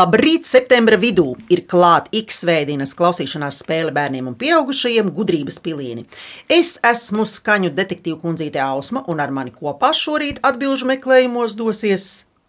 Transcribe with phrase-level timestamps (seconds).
[0.00, 6.06] Labrīt, septembra vidū ir klāta X-veidienas klausīšanās spēle bērniem un pieaugušajiem gudrības pilieni.
[6.48, 12.06] Es esmu skaņu detektīva kundzīte Ausma, un ar mani kopā šorīt atbilžu meklējumos dosies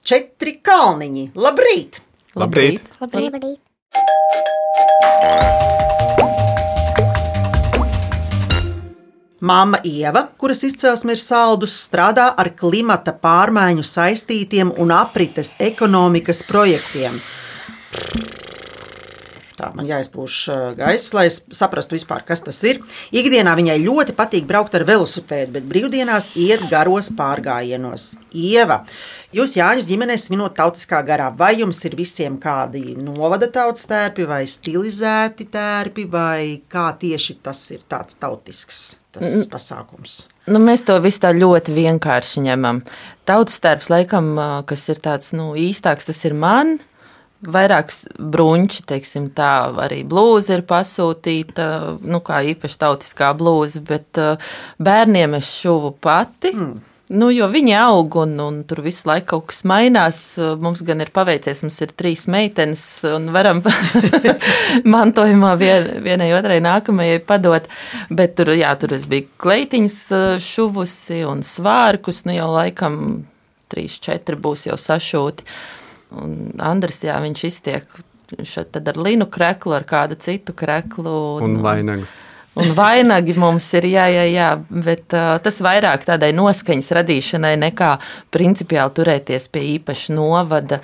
[0.07, 1.25] četri kalniņi.
[1.35, 1.99] Labrīt!
[2.39, 2.87] Labrīt!
[3.01, 3.35] Labrīt.
[3.35, 3.59] Labrīt.
[9.41, 17.20] Māma Ieva, kuras izcelsme ir saldus, strādā ar klimata pārmaiņu saistītiem un aprites ekonomikas projektiem.
[19.61, 22.79] Tā man jāizpūš uh, gaiss, lai saprastu, vispār, kas tas ir.
[23.13, 28.07] Ikdienā viņai ļoti patīk braukt ar velosipēdu, bet brīvdienās iet garos pārgājienos.
[28.33, 28.79] Ieva,
[29.37, 34.41] jūs Jāņus ģimenē svinot tautiskā garā, vai jums ir visiem kādi novada tautas tērpi vai
[34.49, 38.83] stilizēti tērpi, vai kā tieši tas ir tāds tautisks
[39.13, 40.23] tas pasākums?
[40.49, 42.81] Nu, mēs to visu tā ļoti vienkārši ņemam.
[43.29, 46.79] Tautas tērps, laikam, ā, kas ir tāds nu, īstāks, tas ir man.
[47.41, 51.65] Vairāks brunči, teiksim, tā arī blūza ir pasūtīta,
[52.05, 56.53] nu, kā īpaši tautiskā blūza, bet uh, bērniem es šuvu pati.
[56.53, 56.79] Mm.
[57.11, 60.20] Nu, jo viņi aug un, un tur visu laiku kaut kas mainās.
[60.63, 63.59] Mums gan ir paveicies, mums ir trīs meitenes un varam
[64.94, 67.67] mantojumā vien, vienai otrai nākamajai padot.
[68.07, 72.97] Bet tur, jā, tur es biju kleitiņas eh, šuvusi un svārkus, nu jau laikam
[73.72, 75.47] trīs, četri būs jau sašūti.
[76.12, 78.01] Un Andris, jā, viņš iztiek
[78.47, 81.13] šeit tad ar linu kreklu, ar kādu citu kreklu.
[81.44, 82.07] Un vainagu.
[82.59, 87.94] Un vainagi mums ir, jā, jā, jā bet uh, tas vairāk tādai noskaņas radīšanai nekā
[88.34, 90.81] principiāli turēties pie īpaša novada.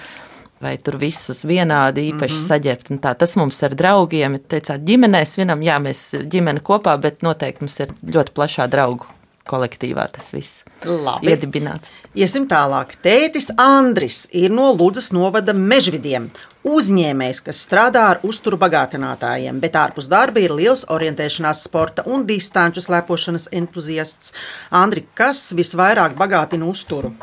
[0.64, 2.48] Vai tur visus vienādi īpaši mm -hmm.
[2.48, 2.88] saģērbt.
[2.92, 7.62] Un Tā, tas mums ar draugiem, teicāt, ģimenē svinam, jā, mēs ģimene kopā, bet noteikti
[7.62, 9.06] mums ir ļoti plašā draugu
[9.46, 11.32] kolektīvā tas viss Labi.
[11.32, 11.92] iedibināts.
[12.18, 12.96] Iesim tālāk.
[13.04, 16.30] Tētis Andris ir no Ludus novada mežvidiem.
[16.68, 22.84] Uzņēmējs, kas strādā ar uzturu bagātinātājiem, bet ārpus darba ir liels orientēšanās sporta un distanču
[22.84, 24.34] slēpošanas entuziasts.
[24.76, 27.14] Andri, kas visvairāk bagātina uzturu?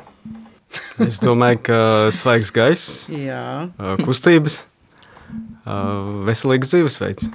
[0.99, 1.81] Es domāju, ka
[2.15, 3.05] svaigs gaiss,
[4.03, 4.63] kustības,
[6.27, 7.29] veselīgs dzīvesveids.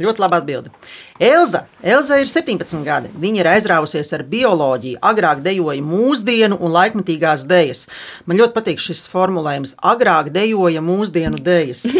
[0.00, 0.72] Ļoti labi atbildi.
[1.20, 1.64] Elza.
[1.82, 3.10] Elza ir 17 gadi.
[3.20, 7.86] Viņa ir aizrāvusies ar bioloģiju, agrāk dejoja mūsdienu un laikmatīgās dejas.
[8.26, 11.86] Man ļoti patīk šis formulējums- agrāk dejoja mūsdienu dejas.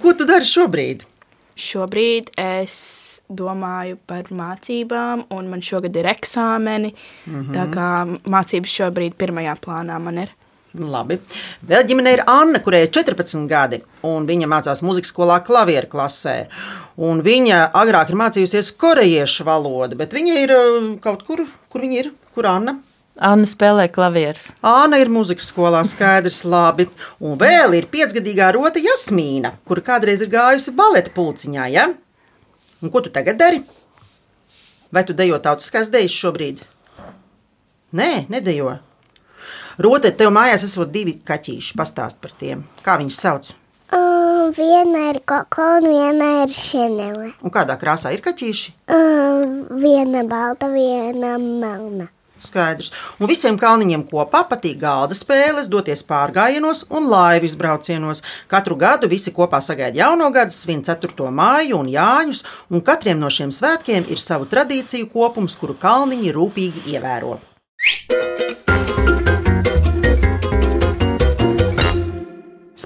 [0.00, 1.06] Ko tu dari šobrīd?
[1.60, 2.76] Šobrīd es
[3.28, 6.94] domāju par mācībām, un man šogad ir eksāmeni.
[7.26, 7.54] Mm -hmm.
[7.54, 7.88] Tā kā
[8.24, 10.28] mācības šobrīd pirmajā plānā man ir.
[10.78, 11.16] Labi.
[11.66, 16.36] Vēl ģimenē ir Anna, kurai ir 14 gadi, un viņa mācās muzikas skolā, klavieru klasē.
[17.00, 21.42] Un viņa agrāk ir mācījusies korejiešu valodu, bet viņa ir uh, kaut kur,
[21.72, 22.76] kur viņa ir, kur Anna.
[23.20, 24.46] Anna spēlē klavierus.
[24.64, 26.86] Anna ir muzikas skolā, skaidrs, labi.
[27.18, 31.66] Un vēl ir piecgadīgā rota Jasmīna, kura kādreiz ir gājusi baleta pulciņā.
[31.74, 31.88] Ja?
[32.80, 33.60] Un ko tu tagad dari?
[34.94, 36.62] Vai tu dejo tautiskās dejas šobrīd?
[37.98, 38.78] Nē, nedejo.
[39.80, 41.72] Rote, tev mājās esot divi kaķīši.
[41.80, 42.66] Pastāst par tiem.
[42.84, 43.50] Kā viņus sauc?
[43.96, 47.30] Um, viena ir koko un viena ir šenele.
[47.40, 48.74] Un kādā krāsā ir kaķīši?
[48.92, 52.10] Um, viena balta, viena melna.
[52.44, 52.92] Skaidrs.
[53.20, 58.20] Un visiem kalniņiem kopā patīk galda spēles, doties pārgājienos un laivu izbraucienos.
[58.52, 61.28] Katru gadu visi kopā sagaida jauno gadu, svin 4.
[61.32, 66.90] māju un jāņus, un katriem no šiem svētkiem ir savu tradīciju kopums, kuru kalniņi rūpīgi
[66.92, 67.38] ievēro.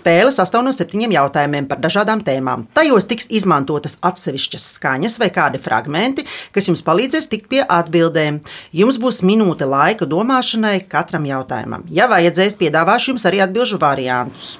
[0.04, 2.66] Spēle sastāv no septiņiem jautājumiem par dažādām tēmām.
[2.76, 8.42] Tajos tiks izmantotas atsevišķas skaņas vai kādi fragmenti, kas jums palīdzēs tikt pie atbildēm.
[8.76, 11.88] Jums būs minūte laika domāšanai katram jautājumam.
[11.88, 14.50] Ja vajadzēs, piedāvāšu jums arī atbildžu variantus.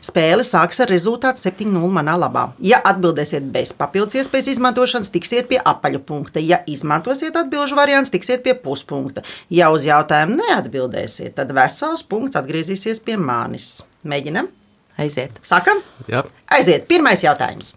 [0.00, 2.46] Spēle sāks ar rezultātu 7-0 manā labā.
[2.64, 6.40] Ja atbildēsiet bez papildus iespējas izmantošanas, tiksiet pie apaļu punkta.
[6.40, 9.28] Ja izmantosiet atbildžu variantus, tiksiet pie puspunkta.
[9.52, 13.82] Ja uz jautājumu neatbildēsiet, tad vesels punkts atgriezīsies pie manis.
[14.08, 14.63] Mēģinam!
[14.98, 15.40] Aiziet.
[15.42, 15.80] Sākam!
[16.10, 16.22] Jā,
[16.54, 17.74] Aiziet, pirmais jautājums.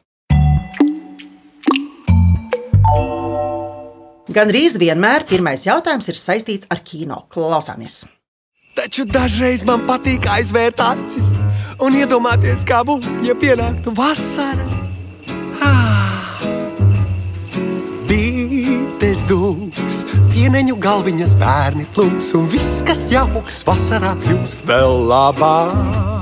[4.27, 7.23] Gan arī vienmēr pirmais jautājums ir saistīts ar kino.
[7.33, 8.03] Klausāmies!
[8.77, 11.31] Taču dažreiz man patīk aizvērt acis
[11.81, 14.65] un iedomāties, kā būtu, ja pienāktu vasara.
[15.65, 16.43] Ah.
[18.09, 20.03] Bītes dūks,
[20.35, 26.16] pieneņu galviņas bērni plūks, un viss, kas jauks vasarā, kļūst vēl labāk.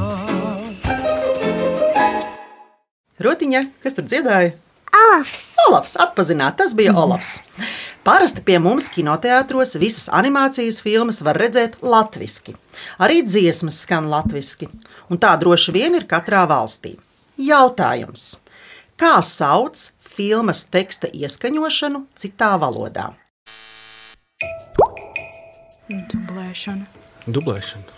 [3.16, 4.56] Rotiņa, kas tur dziedāja?
[4.96, 5.36] Olafs.
[5.66, 7.38] Olafs, atpazināt, tas bija Olafs.
[8.04, 12.58] Parasti pie mums kinoteātros visas animācijas filmas var redzēt latviešu.
[13.00, 14.68] Arī dziesmas skan latviešu,
[15.10, 16.98] un tā droši vien ir katrā valstī.
[17.40, 18.36] Jautājums:
[19.00, 23.14] Kā sauc filmas teksta ieskaņošanu citā valodā?
[25.90, 26.86] Dublēšana.
[27.28, 27.96] Dublēšana.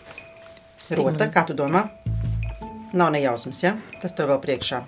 [0.97, 1.87] Rota, kā tu domā?
[2.93, 3.73] Nav nejausmas, ja?
[4.01, 4.85] Tas tev vēl priekšā.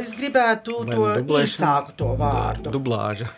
[0.00, 1.02] Es gribētu to
[1.42, 2.70] īsāku to vārdu.
[2.72, 3.28] Dublāža.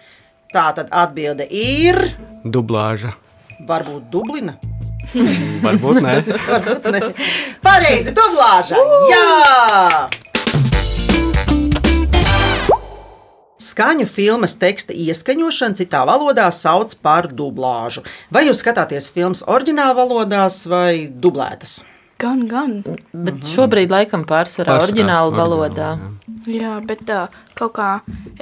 [0.54, 1.98] Tā tad atbilde ir
[2.44, 3.14] Dublāža.
[3.66, 4.54] varbūt Dublina.
[5.64, 6.14] Varbūt nē.
[6.54, 7.00] Varbūt ne.
[7.62, 8.78] Pareizi, dublāža!
[9.10, 10.08] Jā!
[13.64, 18.02] Skaņu filmas teksta ieskaņošanu citā valodā sauc par dublāžu.
[18.34, 21.80] Vai jūs skatāties filmas oriģinālā valodās vai dublētas?
[22.22, 22.76] Gan, gan.
[23.12, 25.88] Bet šobrīd laikam pārsvarā Pārsvarā oriģināla, valodā.
[25.98, 26.33] jā.
[26.46, 27.88] Jā, bet tā, kaut kā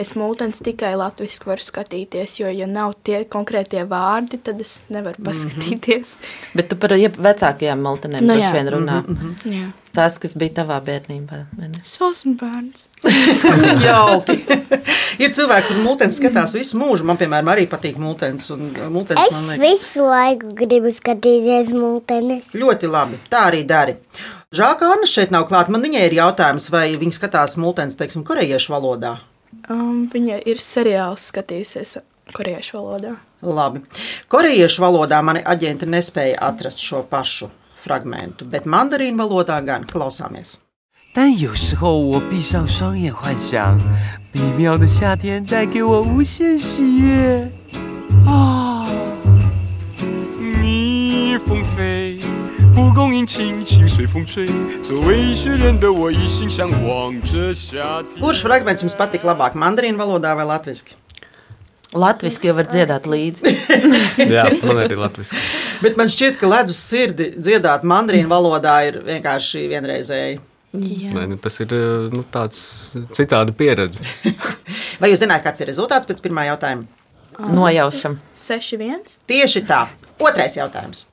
[0.01, 5.23] es mūtens tikai latviešu varu skatīties, jo, ja nav tie konkrētie vārdi, tad es nevaru
[5.29, 6.17] paskatīties.
[6.57, 8.51] Bet tu par jeb- vecākajām maltenēm Nu jā.
[8.57, 9.03] vien runā.
[9.45, 11.39] Jā, Tās, kas bija tavā bērnībā.
[11.59, 11.81] vai ne?
[11.85, 12.87] es esmu bērns.
[13.05, 14.39] Cik jauki.
[15.21, 17.05] ir cilvēki, kuriem mūtens skatās visu mūžu.
[17.05, 18.49] Man, piemēram, arī patīk mūtens.
[18.55, 22.55] un Mūtens, Es liekas, visu laiku gribu skatīties mūtenes.
[22.57, 23.21] ļoti labi.
[23.29, 23.99] Tā arī dari.
[24.52, 25.74] Žēl, ka Anna šeit nav klāta.
[25.74, 29.18] Man viņai ir jautājums, vai viņa skatās mūtens, teiksim, korejiešu valodā.
[29.70, 31.98] Um, viņa ir seriāls skatījusies
[32.36, 33.18] korejiešu valodā.
[33.42, 33.84] Labi.
[34.32, 37.52] Korejiešu valodā mani aģenti nespēja atrast šo pašu
[37.84, 40.58] fragment, bet mandarīnu valodā gan klausāmies.
[41.14, 43.80] 但有时候我闭上双眼，幻想
[44.34, 47.52] 美妙的夏天带给我无限喜悦
[48.28, 48.81] 啊！
[52.92, 54.48] 蒲公英轻轻随风吹。
[54.82, 58.22] 作为学人的我，一心向往着夏天。
[58.22, 60.96] Kurš fragments jums patīk labāk, mandarīnu valodā vai latviešu?
[61.94, 63.54] Latvijasiski jau var dziedāt līdzi.
[64.28, 65.40] Jā, man arī latviešu.
[65.82, 70.40] Bet man šķiet, ka ledus sirdi dziedāt mandarīnu valodā ir vienkārši vienreizēji.
[70.78, 72.60] Nē, nu, tas ir eh, nu, tāds
[73.16, 74.04] citāda pieredze.
[75.00, 76.86] Vai jūs zināt, kāds ir rezultāts pēc pirmā jautājuma?
[77.54, 78.18] Nojaušam.
[78.36, 79.22] 6-1.
[79.30, 79.86] Tieši tā.
[80.20, 81.06] Otrais jautājums.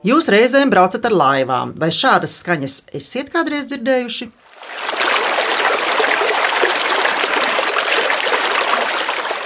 [0.00, 4.30] Jūs reizēm braucat ar laivām, vai šādas skaņas esat kādreiz dzirdējuši?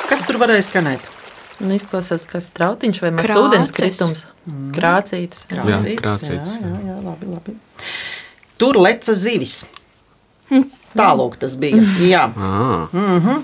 [0.06, 1.10] Kas tur varēja skanēt?
[1.58, 4.24] Nu, izklausās, kas trautiņš vai mazs ūdens kritums.
[4.74, 5.42] Krācītis.
[5.50, 5.64] jā.
[5.64, 7.56] Krācīts, krācīts, jā, jā, jā, labi, labi.
[8.60, 9.56] Tur leca zivis.
[10.94, 11.82] Tālāk tas bija.
[12.04, 12.26] Jā.
[12.38, 13.40] Ah,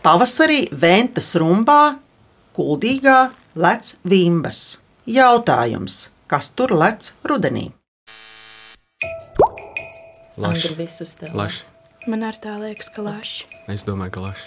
[0.00, 1.98] Pavasarī ventas rumbā,
[2.56, 3.18] kuldīgā
[3.60, 4.78] lec vimbas.
[5.10, 7.72] Jautājums, kas tur lec rudenī?
[11.34, 11.64] laši.
[12.06, 13.48] Man arī tā liekas, ka laši.
[13.74, 14.46] Es domāju, ka laši.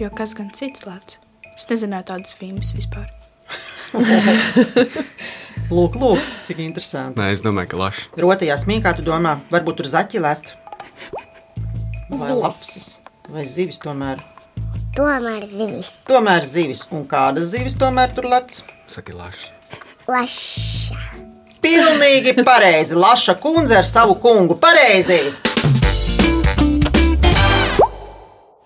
[0.00, 1.20] Jo kas gan cits lēts?
[1.54, 3.06] Es nezināju tādas filmas vispār.
[5.70, 7.22] Lūk, lūk, cik interesanti.
[7.22, 8.10] Nē, es domāju, ka laši.
[8.26, 10.56] Rotajā smīkā tu domā, varbūt tur zaķi lec.
[12.10, 14.26] Vai lapsas, vai zivis tomēr.
[14.98, 15.94] Tomēr zivis.
[16.10, 16.88] Tomēr zivis.
[16.90, 18.64] Un kādas zivis tomēr tur lec?
[18.90, 19.61] Saki laši.
[20.08, 20.98] Laša.
[21.62, 22.96] Pilnīgi pareizi.
[22.98, 24.56] Laša kundze ar savu kungu.
[24.58, 25.20] Pareizi!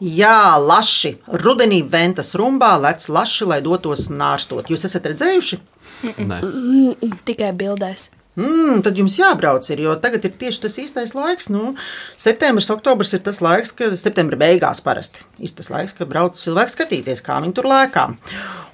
[0.00, 1.14] Jā, laši.
[1.45, 4.69] Rudenī ventas rumbā lec laši, lai dotos nārstot.
[4.73, 5.61] Jūs esat redzējuši?
[6.21, 6.40] Nē,
[7.28, 8.11] Tikai bildēs.
[8.37, 11.49] Mm, tad jums jābrauc, ir, jo tagad ir tieši tas īstais laiks.
[11.52, 11.73] Nu,
[12.21, 16.75] septembris, oktobris ir tas laiks, kad septembra beigās parasti ir tas laiks, kad brauc cilvēki
[16.75, 18.07] skatīties, kā viņi tur lēkā.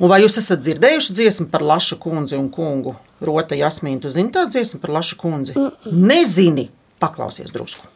[0.02, 2.96] Un vai jūs esat dzirdējuši dziesmu par Lašu kundzi un kungu?
[3.22, 5.54] Rota Jasmīna, tu zini tādu dziesmu par Lašu kundzi?
[5.86, 6.66] Nezini,
[6.98, 7.86] paklausies drusku.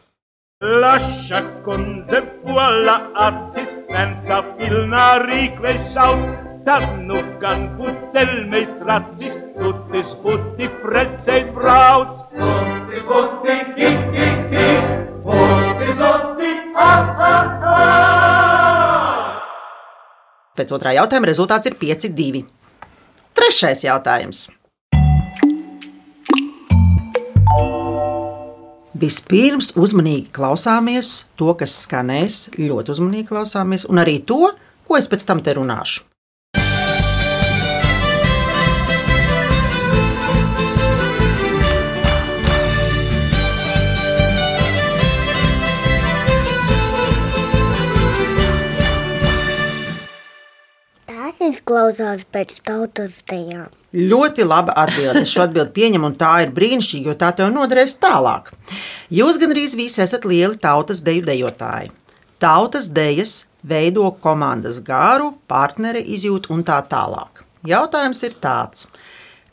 [0.63, 2.95] Lascia con te vuole
[3.27, 14.27] assistenza filna riquesciaut Tannukan putelmei trazis tutti sputti prezze e brauts Tutti putti chi chi
[14.49, 14.67] chi
[15.23, 17.97] Putti tutti ah ah ah
[20.59, 22.43] Pēc otrā jautājuma rezultāts ir 5-2.
[23.37, 24.47] Trešais jautājums.
[28.97, 34.51] Vispirms uzmanīgi klausāmies to, kas skanēs, ļoti uzmanīgi klausāmies, un arī to,
[34.83, 36.16] ko es pēc tam te runāšu.
[51.49, 53.69] Izklausās pēc tautas dejām.
[53.97, 55.23] Ļoti laba atbilde.
[55.25, 58.51] Šo atbildi pieņemu, un tā ir brīnišķīga, jo tā tev noderēs tālāk.
[59.13, 61.93] Jūs gandrīz visi esat lieli tautas deju dejotāji.
[62.37, 67.41] Tautas dejas veido komandas gāru, partneri izjūt un tā tālāk.
[67.65, 68.85] Jautājums ir tāds,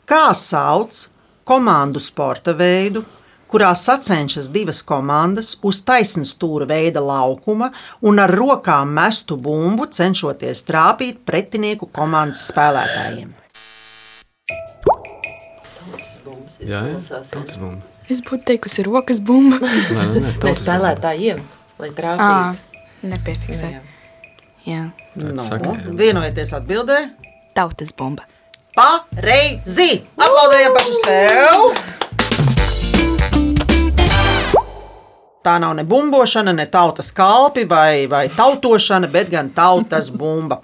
[0.05, 1.07] kā sauc
[1.47, 3.01] komandu sporta veidu,
[3.55, 7.69] kurā sacenšas divas komandas uz taisnas stūra veida laukuma
[8.03, 13.31] un ar rokām mestu bumbu, cenšoties trāpīt pretinieku komandas spēlētājiem.
[16.65, 17.71] Jā, jā.
[18.11, 19.61] Es būtu teikusi, rokas bumba.
[19.63, 21.39] Nē, nē, nē spēlētājiem,
[21.79, 22.83] lai trāpītu.
[23.07, 23.71] nepiefiksē.
[23.71, 23.81] Jā.
[24.65, 24.83] Jā,
[25.15, 25.75] No, jā.
[25.95, 27.05] vienojieties atbildē.
[27.55, 28.25] tautas bumba.
[28.75, 30.03] Pareizi!
[30.19, 32.04] Aplaudējam pašu sev!
[35.45, 40.63] Tā nav ne bumbošana, ne tautas kalpi vai, vai tautošana, bet gan tautas bumba.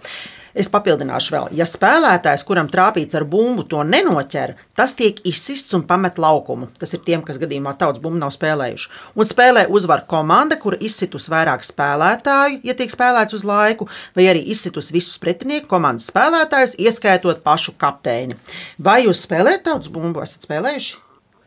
[0.58, 5.86] Es papildināšu vēl, ja spēlētājs, kuram trāpīts ar bumbu, to nenoķer, tas tiek izsists un
[5.88, 6.68] pamet laukumu.
[6.82, 8.90] Tas ir tiem, kas gadījumā tautas bumbu nav spēlējuši.
[9.16, 14.44] Un spēlē uzvar komanda, kura izsitus vairāk spēlētāju, ja tiek spēlēts uz laiku, vai arī
[14.52, 18.36] izsitus visus pretinieku komandas spēlētājus, ieskaitot pašu kapteini.
[18.82, 20.26] Vai jūs spēlējat tautas bumbu?
[20.26, 20.98] Esat spēlējuši?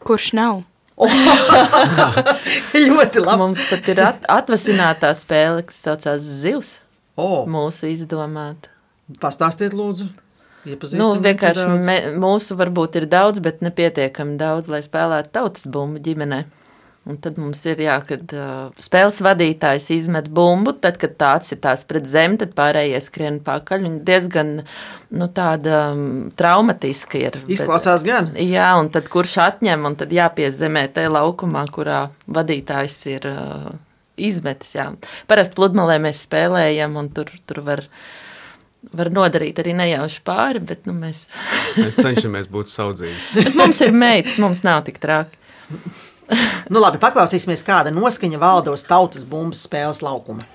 [0.07, 0.63] Kurš nav?
[2.89, 3.39] Ļoti labi.
[3.41, 6.77] Mums pat ir at atvasinātā spēle, kas saucās Zivs.
[7.19, 8.71] Oh, Mūsu izdomāta.
[9.23, 10.09] pastāstiet, lūdzu.
[10.97, 16.39] Nu, vienkārši me, mūsu varbūt ir daudz, bet nepietiekami daudz, lai spēlētu tautas bumbu ģimenē.
[17.05, 21.83] Un tad mums ir jā, kad uh, spēles vadītājs izmet bumbu, tad, kad tā atsitās
[21.85, 23.85] pret zemi, tad pārējie skrien pakaļ.
[23.85, 24.55] Un diezgan
[25.13, 27.37] nu, tāda um, traumatiska ir.
[27.53, 28.31] Izklausās gan.
[28.41, 33.69] Jā, un tad kurš atņem, un tad jāpiezemē tajā laukumā, kurā vadītājs ir uh,
[34.17, 34.73] izmetis.
[34.79, 34.89] Jā.
[35.29, 37.85] Parasti pludmalē mēs spēlējam, un tur, tur var,
[38.97, 41.27] var nodarīt arī nejauši pāri, bet nu, mēs,
[41.77, 43.21] Mēs cenšamies būt saudzīgi.
[43.45, 45.37] bet mums ir meitas, mums nav tik traki.
[46.73, 50.47] Nu, labi, paklausīsimies, kāda noskaņa valda uz tautas bumbas spēles laukuma.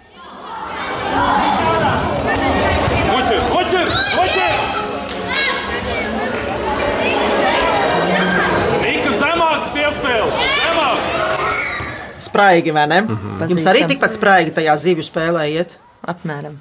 [12.20, 13.02] Spraigi, vai ne?
[13.02, 13.50] Mm -hmm.
[13.50, 15.78] Jums arī tikpat spraigi tajā zivju spēlē iet.
[16.08, 16.60] Apmēram.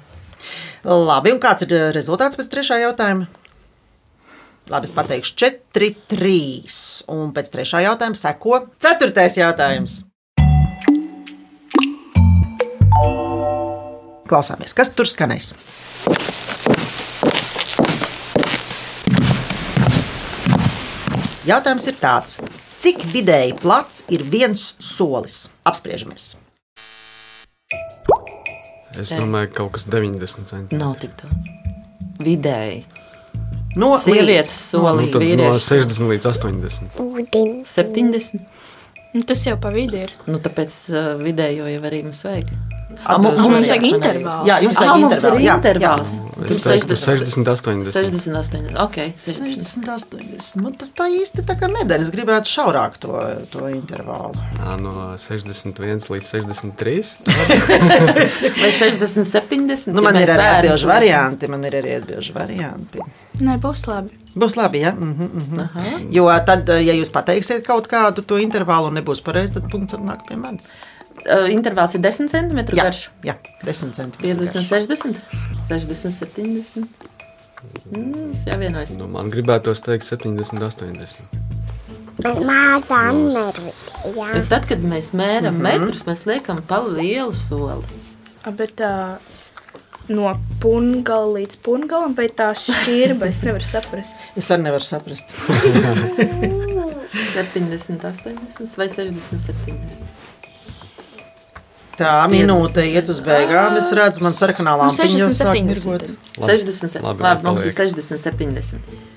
[0.83, 3.27] Labi, un kāds ir eh, rezultāts pēc trešā jautājuma?
[4.69, 5.33] Labi, es pateikšu
[5.73, 6.33] 4, 3.
[7.09, 10.03] Un pēc trešā jautājuma seko ceturtais jautājums.
[14.29, 15.55] Klausāmies, kas tur skanēs.
[21.49, 22.37] Jautājums ir tāds,
[22.77, 25.47] cik vidēji plats ir viens solis?
[25.65, 26.35] Apspriežamies.
[28.99, 30.77] Es domāju, ka kaut kas 90 centimetri.
[30.77, 31.57] Nav tik daudz.
[32.21, 32.83] Vidēji.
[33.79, 36.99] No Sievietes līdz- Nu, solis, tad no vīrieši 60 līdz 80.
[37.05, 37.75] Ūdens.
[37.77, 38.41] 70.
[39.13, 40.11] Nu, tas jau pa vidu ir.
[40.27, 42.51] Nu, tāpēc uh, vidējo jau arī mums vajag.
[42.89, 44.47] Atbildes mums Mums vajag jā, intervālu.
[44.49, 46.13] Jā, jums Ah, vajag mums ir intervāli, jā, intervāls.
[46.49, 47.91] Es teiktu 60, 80.
[47.93, 48.77] 60, 80.
[48.81, 49.59] Ok, 60.
[49.59, 50.63] 60, 80.
[50.63, 52.07] Man tas tā īsti tā kā nedēļa.
[52.07, 53.13] Es gribētu šaurāk to,
[53.53, 54.33] to intervālu.
[54.57, 56.95] Jā, no 61 līdz 63.
[58.63, 59.93] Vai 60, 70?
[59.93, 60.89] Nu, ja man ir arī liekam?
[60.89, 61.51] varianti.
[61.51, 63.05] Man ir arī atbildžu varianti.
[63.39, 64.17] Nē, būs labi.
[64.39, 64.91] Būs labi, ja?
[64.91, 66.07] Mm -hmm, mm -hmm.
[66.11, 70.27] Jo tad, ja jūs pateiksiet kaut kādu to intervālu un nebūs pareizi, tad punkts nāk
[70.27, 70.63] pie manis.
[71.25, 73.09] Uh, intervāls ir 10 cm Jā, garš.
[73.25, 73.35] jā
[73.65, 74.33] 10 centimetri.
[74.33, 75.19] 50, 60,
[75.67, 77.09] 60, 70.
[77.91, 78.93] Mm, mums jāvienojas.
[78.95, 81.49] Nu, man gribētos teikt 70, 80.
[82.19, 83.73] Mazā mērķa.
[84.15, 84.45] Jā.
[84.49, 85.81] Tad, kad mēs mēram mm -hmm.
[85.81, 87.83] metrus, mēs liekam pa lielu soli.
[88.43, 89.17] A, Bet tā
[90.07, 94.15] no pungala līdz pungalam, vai tā šķirba, es nevaru saprast.
[94.39, 95.35] Es arī nevaru saprast.
[97.33, 100.28] 70, 80 vai 60, 70.
[101.99, 103.75] Tā minūte iet uz beigām.
[103.79, 105.67] Es redzu, man sarkanā Nu, lampiņa jau 60, sāk 70.
[105.67, 106.05] mirgot.
[106.39, 107.95] 60, labi, labi, mums ir paliek.
[107.99, 109.07] 60, 70.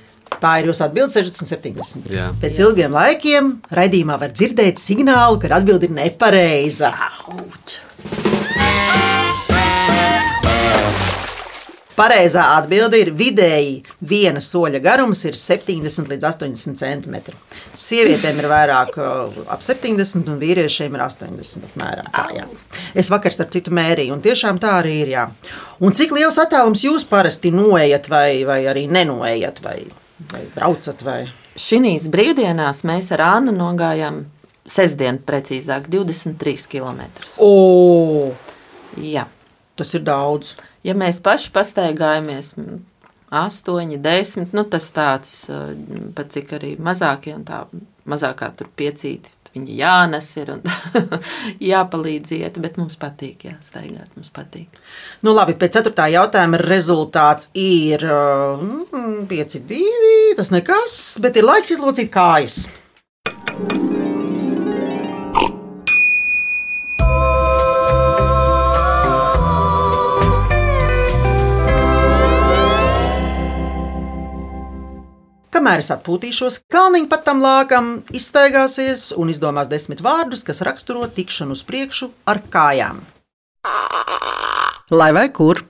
[0.42, 2.10] Tā ir jūsu atbilde 60, 70.
[2.16, 2.30] Jā.
[2.42, 6.90] Pēc ilgiem laikiem raidījumā var dzirdēt signālu, ka atbilde ir nepareiza.
[7.28, 7.78] Auč.
[11.96, 17.34] Pareizā atbilde ir vidēji viena soļa garums ir 70 līdz 80 cm.
[17.78, 22.08] Sievietēm ir vairāk uh, ap 70, un vīriešiem ir 80 apmēram.
[22.14, 22.46] Tā, jā.
[22.98, 25.12] es vakar starp citu mērīju, un tiešām tā arī ir.
[25.16, 25.26] Jā.
[25.84, 29.78] Un cik liels attālums jūs parasti noejat, vai, vai arī nenoejat, vai,
[30.32, 31.04] vai braucat?
[31.04, 31.20] Vai?
[31.60, 34.24] Šīs brīvdienās mēs ar Annu nogājām
[34.68, 37.04] sestdien, precīzāk, 23 km.
[37.42, 38.32] O,
[39.00, 39.26] Jā.
[39.76, 40.54] Tas ir daudz.
[40.86, 42.54] Ja mēs paši pastaigājamies,
[43.32, 45.36] 8, 10, nu tas tāds,
[46.16, 47.62] pat cik arī mazākie un tā
[48.08, 50.62] mazākā tur piecīti, viņi jānes ir un
[51.72, 54.82] jāpalīdz iet, bet mums patīk, jā, staigāt, mums patīk.
[55.24, 59.82] Nu, labi, pēc ceturtā jautājuma rezultāts ir mm, 5-2.
[60.40, 62.66] Tas nekas, bet ir laiks izlocīt kājas.
[75.62, 81.54] Kamēr es atpūtīšos, Kalniņš pat tam lākam izstaigāsies un izdomās desmit vārdus, kas raksturo tikšanu
[81.54, 82.98] uz priekšu ar kājām.
[84.90, 85.60] Lai vai kur?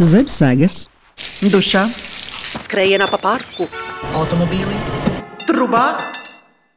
[0.00, 0.86] Zem sēgas,
[1.44, 1.82] Dušā,
[2.64, 3.68] skrējienā pa parku,
[4.16, 4.80] automobīlī,
[5.44, 5.90] trubā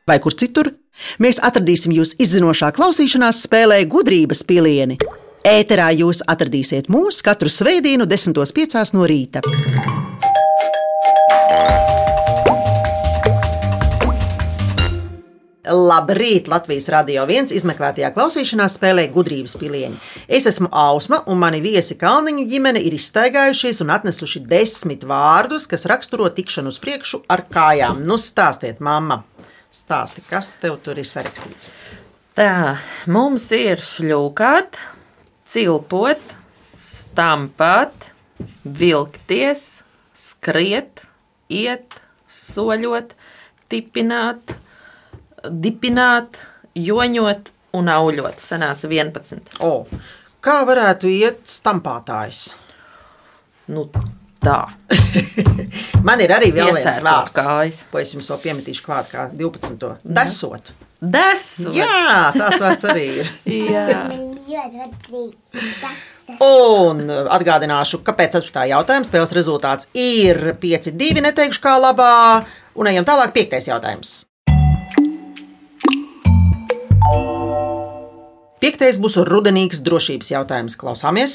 [0.03, 0.73] vai kur citur.
[1.23, 4.99] Mēs atradīsim jūs izzinošā klausīšanās spēlē gudrības pilieni.
[5.47, 8.91] Ēterā jūs atradīsiet mūs katru svētdienu, 10.5.
[8.91, 9.47] no rīta.
[15.97, 16.45] Labrīt!
[16.51, 19.97] Latvijas Rādio 1 izmeklētajā klausīšanās spēlē gudrības pilieni.
[20.29, 25.87] Es esmu Ausma, un mani viesi Kalniņu ģimene ir izstaigājušies un atnesuši desmit vārdus, kas
[25.89, 28.03] raksturo tikšanu uz priekšu ar kājām.
[28.05, 29.23] Nu, stāstiet, mamma!
[29.73, 31.71] Stāsti, kas tev tur ir sarakstīts?
[32.37, 32.77] Tā,
[33.09, 34.77] mums ir šļūkāt,
[35.49, 36.37] cilpot,
[36.77, 38.11] stampāt,
[38.61, 39.65] vilkties,
[40.13, 41.07] skriet,
[41.49, 41.97] iet,
[42.29, 43.17] soļot,
[43.73, 44.59] tipināt,
[45.45, 46.41] dipināt,
[46.77, 48.41] joņot un auļot.
[48.41, 49.57] Sanāca 11.
[49.65, 49.85] O,
[50.43, 52.49] kā varētu iet stampātājs?
[53.73, 53.85] Nu,
[54.43, 54.59] tā.
[56.07, 57.81] Man ir arī vēl viens vārds, kājas.
[57.91, 60.03] ko es jums vēl piemetīšu klāt, kā 12.
[60.05, 60.73] Desot.
[60.97, 61.69] Desu!
[61.77, 63.27] Jā, tāds vārds arī ir.
[63.75, 64.07] Jā.
[66.43, 68.65] Un atgādināšu, kāpēc 4.
[68.71, 71.21] jautājuma spēles rezultāts ir 5-2.
[71.27, 72.45] Neteikšu, kā labā.
[72.77, 73.69] Un ejam tālāk, 5.
[73.69, 74.17] jautājums.
[78.57, 80.75] Piektais būs rudenīgs drošības jautājums.
[80.81, 81.33] Klausāmies!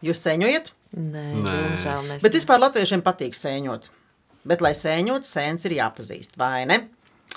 [0.00, 0.70] Jūs sēņojat?
[0.96, 2.22] Nē, diemžēl mēs.
[2.22, 3.90] Bet vispār latviešiem patīk sēņot.
[4.48, 6.80] Bet, lai sēņot, sēnes ir jāpazīst, vai ne?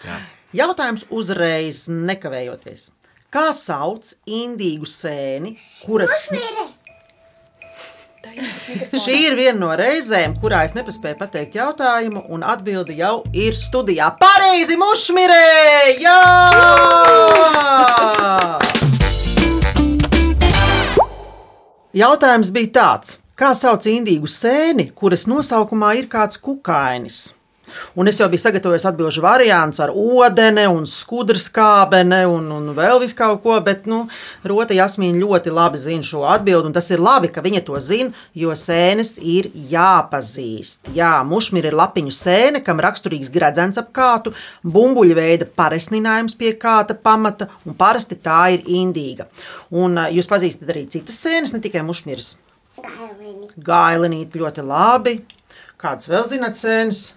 [0.05, 0.21] Jā.
[0.53, 2.91] Jautājums uzreiz, nekavējoties.
[3.33, 6.27] Kā sauc indīgu sēni, kuras
[9.01, 14.13] Šī ir viena no reizēm, kurā es nepaspēju pateikt jautājumu, un atbildi jau ir studijā.
[14.21, 15.97] Pareizi, mušmirē!
[16.05, 16.21] Jā!
[21.97, 27.33] Jautājums bija tāds, kā sauc indīgu sēni, kuras nosaukumā ir kāds kukainis?
[27.99, 33.01] Un es jau biju sagatavojis atbildžu variants ar ūdeni, un skudras kābene, un, un vēl
[33.03, 34.03] visu kaut ko, bet, nu,
[34.47, 38.13] Rota Jasmīna ļoti labi zina šo atbildi, un tas ir labi, ka viņa to zina,
[38.37, 40.93] jo sēnes ir jāpazīst.
[40.97, 44.33] Jā, mušmīra ir lapiņu sēne, kam raksturīgs gredzens ap kātu,
[44.63, 49.29] bumbuļu veida paresninājums pie kāta pamata, un parasti tā ir indīga.
[49.73, 52.35] Un jūs pazīstat arī citas sēnes, ne tikai mušmīras.
[53.63, 55.19] Gailenīt ļoti labi.
[55.79, 57.13] Kāds vēl zināt sēnes?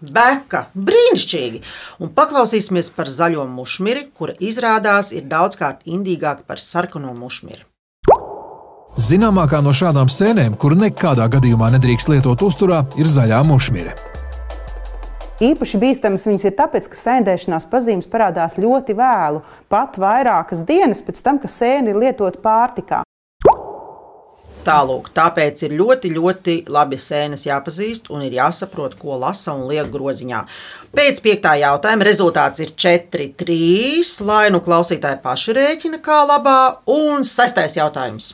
[0.00, 1.62] Beka, brīnišķīgi!
[2.02, 7.64] Un paklausīsimies par zaļo mušmiri, kura izrādās ir daudzkārt indīgāka par sarkano mušmiri.
[8.96, 13.92] Zināmākā no šādām sēnēm, kur nekādā gadījumā nedrīkst lietot uzturā, ir zaļā mušmire.
[15.44, 21.20] Īpaši bīstamas viņas ir tāpēc, ka sēdēšanās pazīmes parādās ļoti vēlu, pat vairākas dienas pēc
[21.26, 23.02] tam, kad sēne ir lietota pārtikā.
[24.66, 29.92] Tālūk, tāpēc ir ļoti, ļoti labi sēnes jāpazīst un ir jāsaprot, ko lasa un liek
[29.92, 30.40] groziņā.
[30.96, 36.58] Pēc piektā jautājuma rezultāts ir 4-3, lai nu klausītāji paši rēķina, kā labā,
[36.90, 38.32] un sestais jautājums.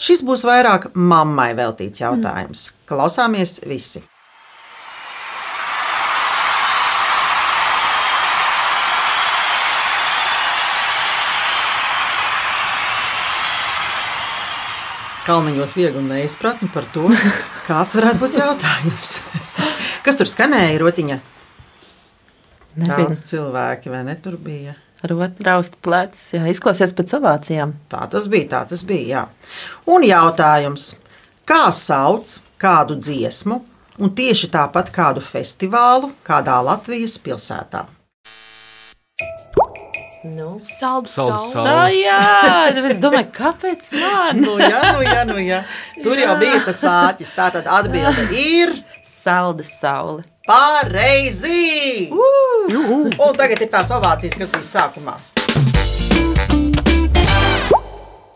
[0.00, 2.70] Šis būs vairāk mammai veltīts jautājums.
[2.88, 4.06] Klausāmies visi!
[15.30, 17.04] Kalniņos viegli neizpratni par to,
[17.68, 19.10] kāds varētu būt jautājums.
[20.04, 21.18] Kas tur skanēja, rotiņa?
[22.80, 22.96] Nezinu.
[22.96, 24.74] Daudz cilvēki, vai ne tur bija?
[25.06, 27.76] Raust plecus, jā, izklausies pēc ovācijām.
[27.92, 29.06] Tā tas bija, tā tas bija.
[29.06, 29.22] Jā.
[29.94, 30.96] Un jautājums,
[31.46, 33.62] kā sauc kādu dziesmu,
[34.02, 37.86] un tieši tāpat kādu festivālu kādā Latvijas pilsētā?
[40.22, 40.58] Nu.
[40.60, 41.52] Saldus Saldus saules.
[41.52, 41.64] saules.
[41.64, 44.42] Tā, jā, es domāju, kāpēc man?
[44.44, 45.62] Nu, jā, nu, jā, nu, jā.
[46.04, 47.32] Tur jau bija tas sāķis.
[47.38, 48.74] Tā tad atbilde ir
[49.20, 50.22] Salda saule.
[50.46, 52.08] Pareizi!
[52.12, 55.16] Un tagad ir tās ovācijas, kas bija sākumā.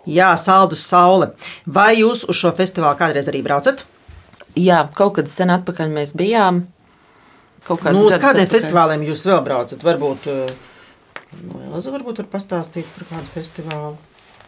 [0.04, 1.30] Jā, saldus saule.
[1.64, 3.80] Vai jūs uz šo festivālu kādreiz arī braucat?
[4.60, 6.66] Jā, kaut kad sen atpakaļ mēs bijām.
[7.64, 9.80] Kaut Nu, uz kādiem festivāliem jūs vēl braucat?
[9.84, 10.73] Varbūt, uh,
[11.70, 13.96] Elza varbūt var pastāstīt par kādu festivālu.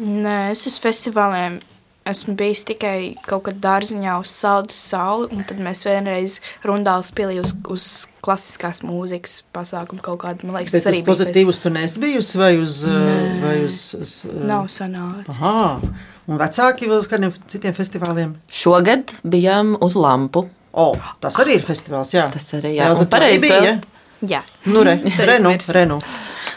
[0.02, 1.60] Nē, es uz festivāliem
[2.06, 7.40] esmu bijis tikai kaut kad dārziņā uz saldu sauli, un tad mēs vienreiz rundāls pilī
[7.42, 7.86] uz, uz
[8.22, 12.42] klasiskās mūzikas pasākumu kaut kādu, man liekas, Bet arī uz bija pozitīvus tu nesi bijusi
[12.42, 12.82] vai uz...
[12.86, 13.16] Nē.
[13.42, 15.40] Vai uz, uz uh, Nav sanācis.
[15.40, 15.80] Aha.
[16.26, 18.36] Un vecāki vēl uz kādiem citiem festivāliem?
[18.50, 20.46] Šogad bijām uz lampu.
[20.76, 20.88] O,
[21.22, 22.26] tas arī ir festivāls, jā.
[22.32, 22.88] Tas arī jā.
[22.90, 24.36] Elza, Un pareizi biji, tu, ja?
[24.36, 24.42] Jā.
[24.68, 25.76] Nu, re, Es renu, aizmirsu.
[25.76, 26.00] renu.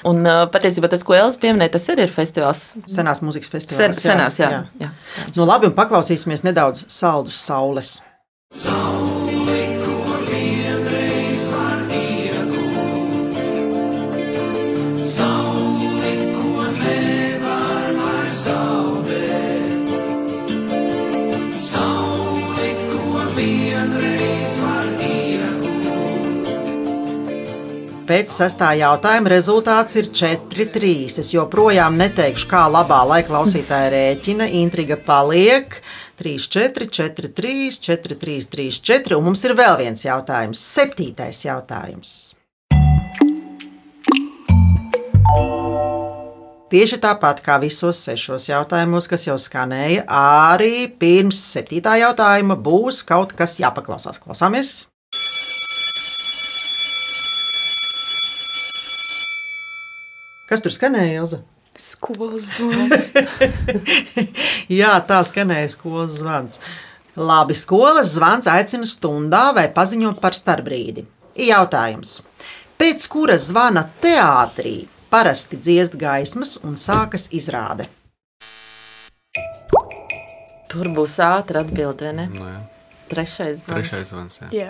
[0.07, 2.61] Un patiesībā tas, ko Elsa pieminēja, tas arī ir festivāls.
[2.87, 4.03] Senās mūzikas Sen, festivāls.
[4.05, 4.51] senās, jā.
[4.51, 4.61] jā.
[4.85, 4.91] jā.
[5.35, 7.97] Nu, labi, un paklausīsimies nedaudz saldus saules.
[8.53, 9.18] Sauli,
[28.09, 31.19] Pēc sestā jautājuma rezultāts ir 4-3.
[31.21, 34.47] Es joprojām neteikšu, kā labā laika klausītāja rēķina.
[34.57, 35.77] Intriga paliek
[36.17, 39.13] 3-4, 4-3, 4-3, 3-4.
[39.13, 40.65] Un mums ir vēl viens jautājums.
[40.73, 42.17] Septītais jautājums.
[46.73, 53.37] Tieši tāpat kā visos sešos jautājumos, kas jau skanēja, arī pirms septītā jautājuma būs kaut
[53.37, 54.17] kas jāpaklausās.
[54.17, 54.79] Klausāmies!
[60.49, 61.43] Kas tur skanēja, Ilza?
[61.79, 63.11] Skolas zvans.
[64.79, 66.57] Jā, tā skanēja skolas zvans.
[67.19, 71.05] Labi, skolas zvans aicina stundā vai paziņo par starpbrīdi.
[71.39, 72.19] Jautājums.
[72.79, 77.89] Pēc kura zvana teātrī parasti dziest gaismas un sākas izrāde?
[80.69, 82.27] Tur būs ātra atbilde, vai ne?
[82.33, 82.57] Nē.
[83.09, 83.89] Trešais zvans.
[83.89, 84.41] Trešais zvans.
[84.41, 84.51] Jā.
[84.53, 84.69] Jā.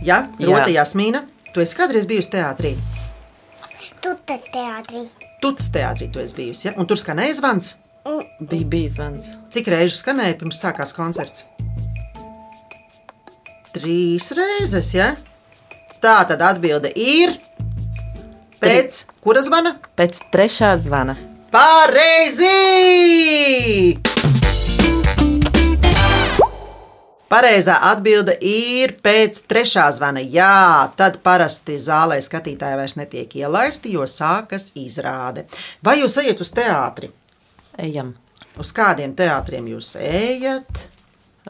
[0.00, 0.48] Jā, Jā.
[0.48, 1.22] Rota Jasmīna,
[1.54, 2.74] tu esi kādreiz bijusi teātrī?
[4.00, 5.04] Tu tas teātrī.
[5.40, 6.72] Tu tas teātrī tu esi bijusi, ja?
[6.80, 7.74] un tur skanēja zvans.
[8.40, 9.26] Bija bijis zvans.
[9.52, 11.46] Cik reizes skanēja pirms sākās koncerts?
[13.76, 15.12] Trīs reizes, ja?
[16.00, 17.36] Tā tad atbilde ir.
[18.60, 19.76] Pēc kuras zvana?
[19.96, 21.14] Pēc trešā zvana.
[21.52, 22.56] Pareizi!
[27.30, 30.18] Pareizā atbilde ir pēc trešā zvana.
[30.18, 35.46] Jā, tad parasti zālē skatītāji vairs netiek ielaisti, jo sākas izrāde.
[35.86, 37.12] Vai jūs ejat uz teātri?
[37.78, 38.16] Ejam.
[38.58, 40.88] Uz kādiem teātriem jūs ejat?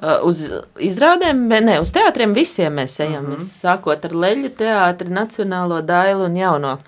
[0.00, 0.44] Uh, Uz
[0.80, 3.24] izrādēm, ne uz teātriem visiem mēs ejam.
[3.24, 3.40] Uh -huh.
[3.40, 6.78] Mēs sākot ar Leļu teātri, Nacionālo dailu un jauno.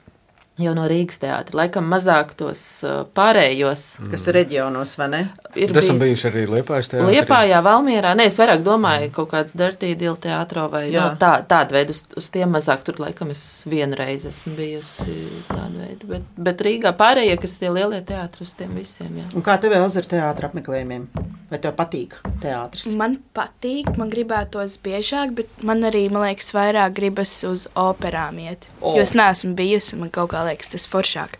[0.62, 1.56] Jau no Rīgas teātra.
[1.62, 3.84] Laikam mazāk tos uh, pārējos.
[4.12, 5.22] Kas ir reģionos, vai ne?
[5.58, 7.16] Ir Esam bijis- bijuši arī Liepājas teātrī.
[7.16, 8.14] Liepājā, Valmierā.
[8.18, 11.08] Nē, es vairāk domāju, kaut kāds Dirtīdila teātrā vai Jā.
[11.10, 11.90] no, tā, tāda veida.
[11.96, 15.16] Uz, uz tiem mazāk tur laikam es vienreiz esmu bijusi
[15.50, 16.06] tāda veida.
[16.14, 19.10] Bet, bet Rīgā pārējie, kas tie lielie teātri, uz tiem visiem.
[19.22, 19.28] Jā.
[19.34, 21.08] Un kā tev vēl ir teātris apmeklējumiem?
[21.52, 22.86] Vai tev patīk teātris?
[22.96, 28.68] Man patīk, man gribētos biežāk, bet man arī, man liekas, vairāk gribas uz operām iet.
[28.80, 28.94] Oh.
[28.96, 31.38] Jo es neesmu bijusi, man kaut kā liekas tas foršāk.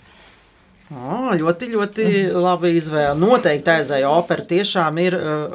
[0.93, 3.17] Oh, ļoti, ļoti labi izvēle.
[3.17, 4.45] Noteikti aizēja opera.
[4.45, 5.55] Tiešām ir uh,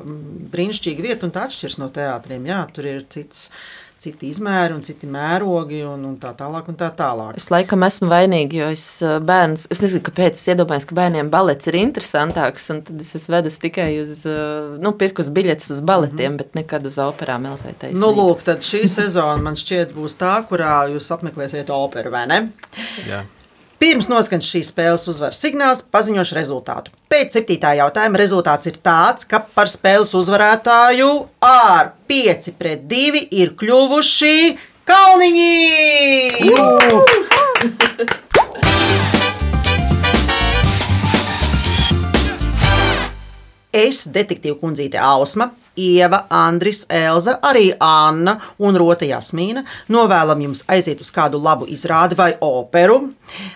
[0.53, 2.47] brīnišķīga vieta un tā atšķiras no teātriem.
[2.49, 3.49] Jā, tur ir cits.
[3.97, 6.67] Citi izmēri un citi mērogi, un, un tā tālāk.
[6.69, 7.31] Un tā tālāk.
[7.39, 10.37] Es laikam esmu vainīga, jo es bērnus, es nezinu, kāpēc.
[10.37, 14.21] Es iedomājos, ka bērniem balets ir interesantāks, un tad es esmu vedus tikai uz,
[14.77, 16.43] nu, pirkus biļetes uz baletiem, mm -hmm.
[16.43, 20.83] bet nekad uz operām Elzai Nu, lūk, tad šī sezona man šķiet būs tā, kurā
[20.93, 22.39] jūs apmeklēsiet operu, vai ne?
[23.09, 23.25] Jā.
[23.77, 26.89] Pirms noskan šīs spēles uzvaras signāls, paziņošu rezultātu.
[27.13, 31.09] Pēc septītā jautājuma rezultāts ir tāds, ka par spēles uzvarētāju
[31.45, 35.53] ar 5 pret 2 ir kļuvuši Kalniņi!
[43.77, 49.61] Es, detektīva kundzīte Ausma, Ieva, Andris, Elza, arī Anna un Rota Jasmīna
[49.93, 53.03] novēlam jums aiziet uz kādu labu izrādi vai operu.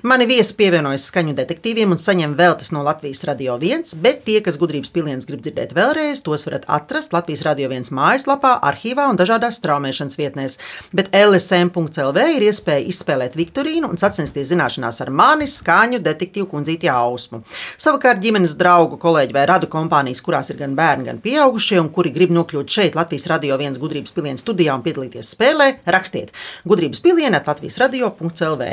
[0.04, 4.58] Mani viesi pievienojas skaņu detektīviem un saņem veltes no Latvijas Radio 1, bet tie, kas
[4.62, 9.60] gudrības piliens grib dzirdēt vēlreiz, tos varat atrast Latvijas Radio 1 mājaslapā, arhīvā un dažādās
[9.62, 10.58] straumēšanas vietnēs.
[10.96, 17.44] Bet LSM.CLV ir iespēja izspēlēt Viktorīnu un sacensties zināšanās ar mani, skaņu detektīvu kundzīti Ausmu.
[17.82, 22.14] Savukārt ģimenes draugu, kolēģi vai radu kompānijas, kurās ir gan bērni, gan pieaugušie, un kuri
[22.16, 26.36] grib nokļūt šeit, Latvijas radio viens gudrības pilienas studijā un piedalīties spēlē, rakstiet
[26.68, 28.72] gudrības pilienē, Latvijas radio.clv.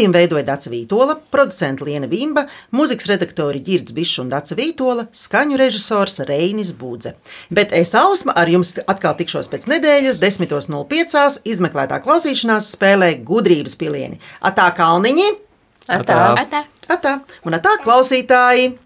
[0.00, 5.58] Raidījumu veidoja Dāca Vītola, producents Liena Vimba, mūzikas redaktori Girds Bišs un Dāca Vītola, skaņu
[5.60, 7.18] režisors Reinis Budze.
[7.52, 11.44] Bet es Ausma ar jums atkal tikšos pēc nedēļas, 10.05.
[11.44, 14.22] izmeklētā klausīšanās spēlē gudrības pilieni.
[14.40, 15.34] Atā kalniņi!
[15.90, 16.22] Atā.
[16.46, 16.64] Atā.
[16.88, 17.18] Atā.
[17.44, 18.78] Un atā klausītāji!